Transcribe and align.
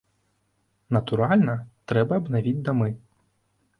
Натуральна, 0.95 1.55
трэба 1.91 2.13
абнавіць 2.23 2.63
дамы. 2.71 2.89